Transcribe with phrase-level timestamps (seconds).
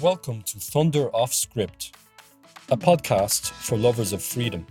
[0.00, 1.96] Welcome to Thunder Off Script,
[2.70, 4.64] a podcast for lovers of freedom.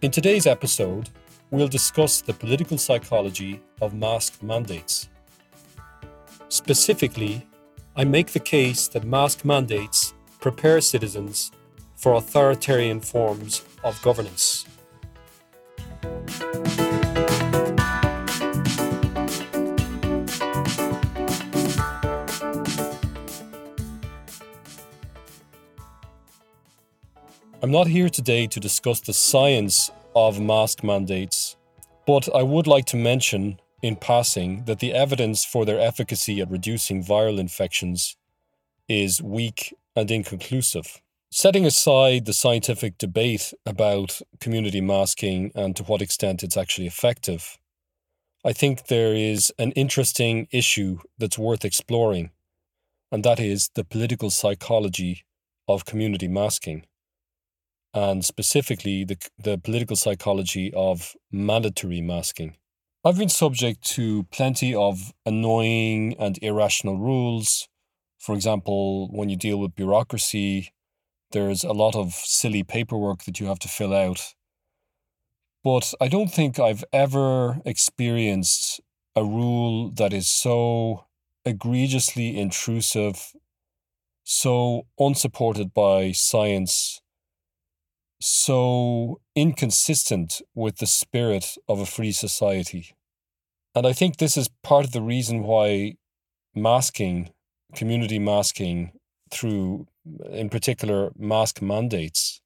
[0.00, 1.10] In today's episode,
[1.50, 5.10] we'll discuss the political psychology of mask mandates.
[6.48, 7.46] Specifically,
[7.94, 11.52] I make the case that mask mandates prepare citizens
[11.94, 14.64] for authoritarian forms of governance.
[27.64, 31.56] I'm not here today to discuss the science of mask mandates,
[32.08, 36.50] but I would like to mention in passing that the evidence for their efficacy at
[36.50, 38.16] reducing viral infections
[38.88, 41.00] is weak and inconclusive.
[41.30, 47.58] Setting aside the scientific debate about community masking and to what extent it's actually effective,
[48.44, 52.30] I think there is an interesting issue that's worth exploring,
[53.12, 55.22] and that is the political psychology
[55.68, 56.86] of community masking
[57.94, 62.56] and specifically the, the political psychology of mandatory masking.
[63.04, 67.68] I've been subject to plenty of annoying and irrational rules.
[68.18, 70.72] For example, when you deal with bureaucracy,
[71.32, 74.34] there's a lot of silly paperwork that you have to fill out.
[75.64, 78.80] But I don't think I've ever experienced
[79.14, 81.06] a rule that is so
[81.44, 83.32] egregiously intrusive,
[84.22, 87.01] so unsupported by science,
[88.24, 92.94] so inconsistent with the spirit of a free society.
[93.74, 95.94] And I think this is part of the reason why
[96.54, 97.30] masking,
[97.74, 98.92] community masking
[99.30, 99.86] through,
[100.30, 102.40] in particular, mask mandates,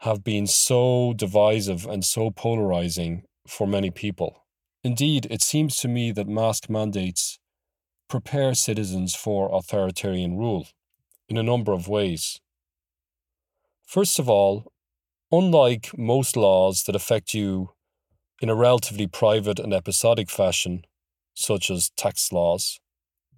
[0.00, 4.44] have been so divisive and so polarizing for many people.
[4.84, 7.38] Indeed, it seems to me that mask mandates
[8.08, 10.68] prepare citizens for authoritarian rule
[11.28, 12.40] in a number of ways.
[13.86, 14.72] First of all,
[15.32, 17.70] unlike most laws that affect you
[18.40, 20.84] in a relatively private and episodic fashion,
[21.34, 22.78] such as tax laws,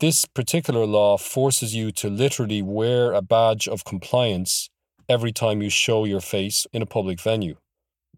[0.00, 4.71] this particular law forces you to literally wear a badge of compliance
[5.09, 7.56] every time you show your face in a public venue.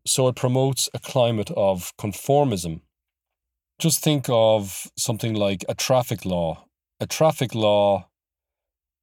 [0.07, 2.81] So it promotes a climate of conformism.
[3.79, 6.65] Just think of something like a traffic law.
[7.01, 8.09] A traffic law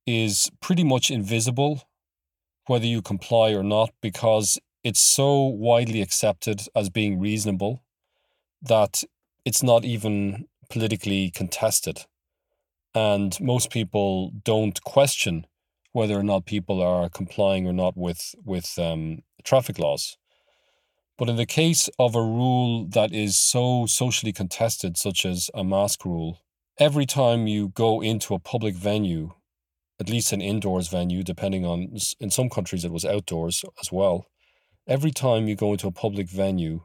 [0.06, 1.84] is pretty much invisible
[2.68, 7.84] whether you comply or not because it's so widely accepted as being reasonable
[8.62, 9.04] that
[9.46, 12.06] it's not even politically contested.
[12.94, 15.46] And most people don't question
[15.94, 20.18] whether or not people are complying or not with, with um, traffic laws.
[21.18, 25.64] But in the case of a rule that is so socially contested, such as a
[25.64, 26.40] mask rule,
[26.80, 29.32] every time you go into a public venue
[30.00, 34.28] at least an indoors venue, depending on, in some countries it was outdoors as well.
[34.88, 36.82] Every time you go into a public venue,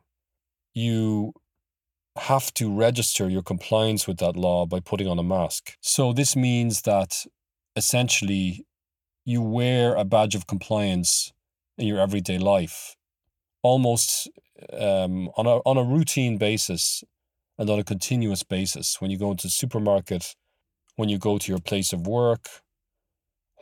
[0.75, 1.33] you
[2.17, 5.77] have to register your compliance with that law by putting on a mask.
[5.81, 7.25] So this means that
[7.77, 8.67] essentially
[9.25, 11.33] you wear a badge of compliance
[11.79, 12.97] in your everyday life,
[13.63, 14.29] almost
[14.73, 17.03] um, on a on a routine basis
[17.59, 19.01] and on a continuous basis.
[19.01, 20.35] When you go into the supermarket,
[20.97, 22.49] when you go to your place of work,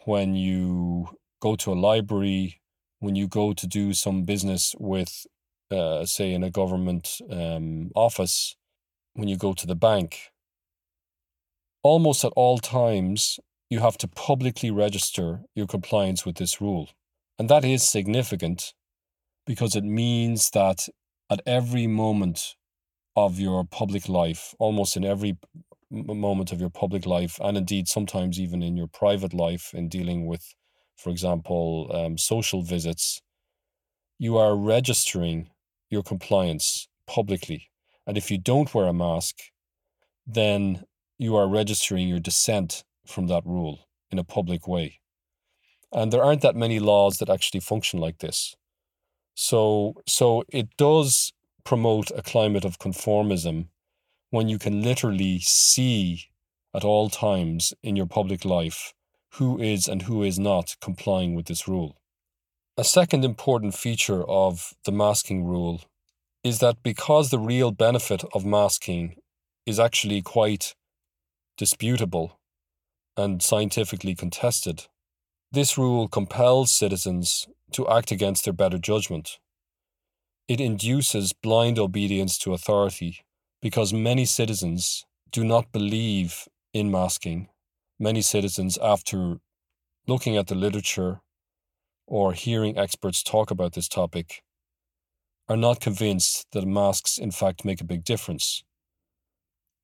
[0.04, 1.08] when you
[1.40, 2.60] go to a library,
[3.00, 5.26] when you go to do some business with,
[5.70, 8.56] uh, say, in a government um, office,
[9.14, 10.30] when you go to the bank,
[11.82, 13.38] almost at all times,
[13.68, 16.88] you have to publicly register your compliance with this rule.
[17.38, 18.74] And that is significant
[19.46, 20.88] because it means that
[21.30, 22.56] at every moment
[23.16, 25.36] of your public life, almost in every
[25.90, 30.26] moment of your public life, and indeed sometimes even in your private life, in dealing
[30.26, 30.54] with,
[30.96, 33.20] for example, um, social visits,
[34.18, 35.50] you are registering
[35.88, 37.70] your compliance publicly.
[38.06, 39.36] And if you don't wear a mask,
[40.26, 40.84] then
[41.18, 45.00] you are registering your dissent from that rule in a public way.
[45.92, 48.54] And there aren't that many laws that actually function like this.
[49.34, 51.32] So, so it does
[51.64, 53.66] promote a climate of conformism
[54.30, 56.24] when you can literally see
[56.74, 58.92] at all times in your public life
[59.34, 61.96] who is and who is not complying with this rule.
[62.76, 65.82] A second important feature of the masking rule
[66.42, 69.16] is that because the real benefit of masking
[69.66, 70.74] is actually quite
[71.58, 72.38] disputable
[73.16, 74.86] and scientifically contested,
[75.52, 79.38] this rule compels citizens to act against their better judgment.
[80.48, 83.20] It induces blind obedience to authority
[83.60, 87.48] because many citizens do not believe in masking.
[87.98, 89.38] Many citizens, after
[90.06, 91.20] looking at the literature
[92.06, 94.42] or hearing experts talk about this topic
[95.48, 98.62] are not convinced that masks in fact make a big difference.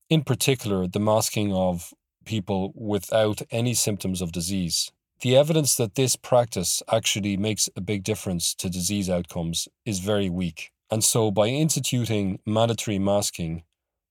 [0.08, 1.92] In particular, the masking of
[2.24, 4.92] people without any symptoms of disease.
[5.20, 10.28] The evidence that this practice actually makes a big difference to disease outcomes is very
[10.28, 10.72] weak.
[10.90, 13.64] And so, by instituting mandatory masking,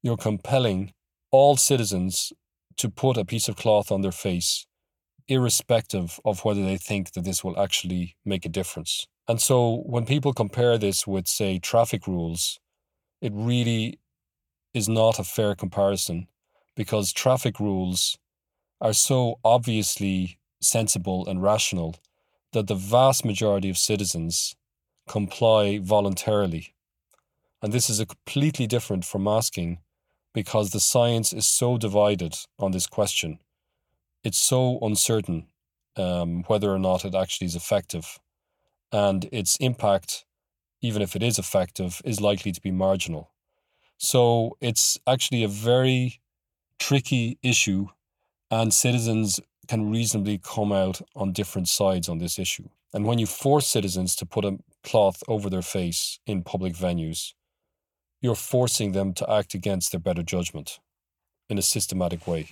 [0.04, 0.94] you're compelling
[1.32, 2.34] all citizens
[2.78, 4.66] to put a piece of cloth on their face,
[5.28, 9.08] irrespective of whether they think that this will actually make a difference.
[9.28, 12.60] And so, when people compare this with, say, traffic rules,
[13.22, 14.00] it really
[14.74, 16.28] is not a fair comparison
[16.76, 18.18] because traffic rules
[18.82, 21.96] are so obviously sensible and rational
[22.52, 24.56] that the vast majority of citizens
[25.08, 26.74] comply voluntarily.
[27.62, 29.80] And this is a completely different from masking
[30.34, 33.40] because the science is so divided on this question.
[34.24, 35.48] It's so uncertain
[35.98, 38.20] um, whether or not it actually is effective.
[38.92, 40.26] And its impact,
[40.82, 43.32] even if it is effective, is likely to be marginal.
[43.98, 46.20] So it's actually a very
[46.80, 47.88] tricky issue,
[48.52, 52.70] and citizens can reasonably come out on different sides on this issue.
[52.96, 57.34] And when you force citizens to put a cloth over their face in public venues,
[58.22, 60.80] you're forcing them to act against their better judgment
[61.50, 62.48] in a systematic way.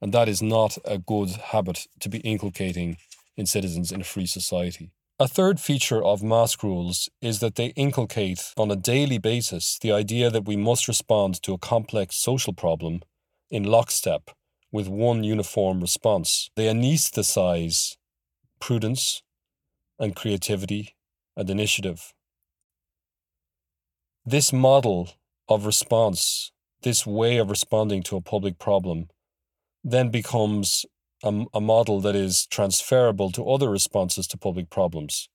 [0.00, 2.96] And that is not a good habit to be inculcating
[3.36, 4.90] in citizens in a free society.
[5.18, 9.92] A third feature of mask rules is that they inculcate on a daily basis the
[9.92, 13.02] idea that we must respond to a complex social problem
[13.50, 14.30] in lockstep
[14.72, 16.48] with one uniform response.
[16.56, 17.96] They anesthetize
[18.60, 19.22] prudence
[19.98, 20.94] and creativity
[21.36, 22.12] and initiative.
[24.24, 25.10] This model
[25.48, 26.52] of response,
[26.82, 29.08] this way of responding to a public problem,
[29.82, 30.84] then becomes
[31.24, 35.28] a, a model that is transferable to other responses to public problems.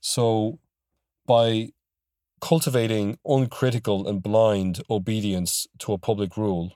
[0.00, 0.58] So,
[1.26, 1.70] by
[2.40, 6.72] cultivating uncritical and blind obedience to a public rule,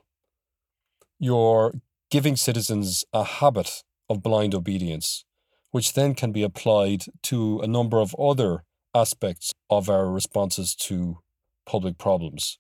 [1.19, 1.75] you're
[2.11, 5.25] giving citizens a habit of blind obedience,
[5.71, 11.19] which then can be applied to a number of other aspects of our responses to
[11.67, 12.59] public problems.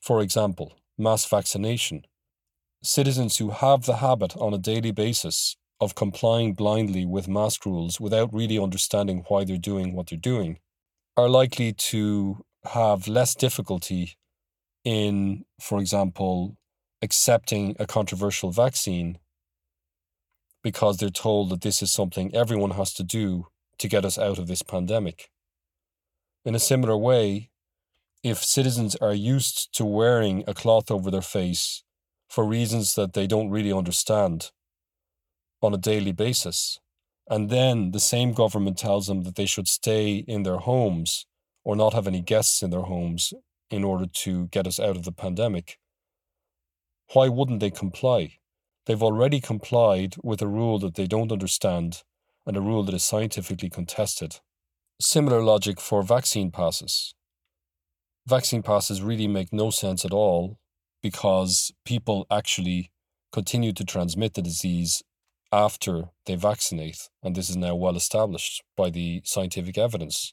[0.00, 2.04] For example, mass vaccination.
[2.82, 8.00] Citizens who have the habit on a daily basis of complying blindly with mask rules
[8.00, 10.58] without really understanding why they're doing what they're doing
[11.16, 14.16] are likely to have less difficulty
[14.84, 16.56] in, for example,
[17.02, 19.18] accepting a controversial vaccine
[20.62, 24.38] because they're told that this is something everyone has to do to get us out
[24.38, 25.30] of this pandemic.
[26.44, 27.50] In a similar way,
[28.22, 31.84] if citizens are used to wearing a cloth over their face
[32.28, 34.50] for reasons that they don't really understand
[35.62, 36.80] on a daily basis,
[37.30, 41.26] and then the same government tells them that they should stay in their homes
[41.64, 43.32] or not have any guests in their homes
[43.70, 45.78] in order to get us out of the pandemic,
[47.12, 48.37] why wouldn't they comply?
[48.88, 52.04] They've already complied with a rule that they don't understand
[52.46, 54.40] and a rule that is scientifically contested.
[54.98, 57.14] Similar logic for vaccine passes.
[58.26, 60.58] Vaccine passes really make no sense at all
[61.02, 62.90] because people actually
[63.30, 65.02] continue to transmit the disease
[65.52, 70.32] after they vaccinate, and this is now well established by the scientific evidence.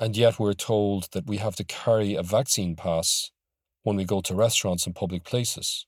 [0.00, 3.30] And yet, we're told that we have to carry a vaccine pass
[3.84, 5.86] when we go to restaurants and public places.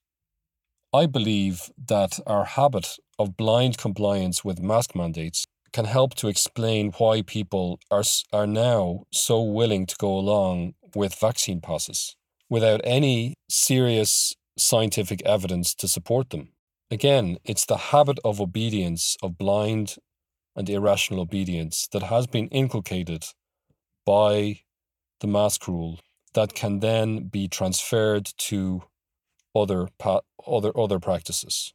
[0.95, 6.93] I believe that our habit of blind compliance with mask mandates can help to explain
[6.99, 12.15] why people are, are now so willing to go along with vaccine passes
[12.49, 16.51] without any serious scientific evidence to support them.
[16.93, 19.97] Again, it's the habit of obedience, of blind
[20.55, 23.25] and irrational obedience, that has been inculcated
[24.07, 24.61] by
[25.19, 25.99] the mask rule
[26.35, 28.85] that can then be transferred to
[29.57, 31.75] other pa- other other practices.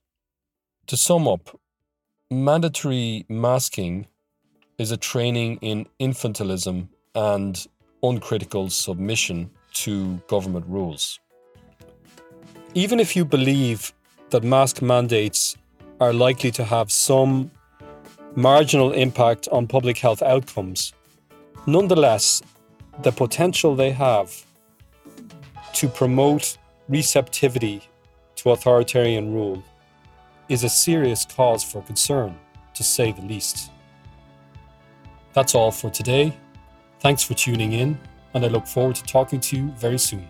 [0.88, 1.60] To sum up,
[2.32, 4.08] mandatory masking
[4.78, 7.68] is a training in infantilism and
[8.02, 11.20] uncritical submission to government rules.
[12.74, 13.94] Even if you believe
[14.30, 15.58] that mask mandates
[16.00, 17.52] are likely to have some
[18.36, 20.94] marginal impact on public health outcomes,
[21.66, 22.42] nonetheless,
[23.04, 24.46] the potential they have
[25.74, 26.58] to promote
[26.88, 27.82] receptivity
[28.40, 29.62] to authoritarian rule
[30.48, 32.38] is a serious cause for concern,
[32.74, 33.72] to say the least.
[35.34, 36.34] That's all for today.
[37.02, 38.00] Thanks for tuning in,
[38.34, 40.28] and I look forward to talking to you very soon.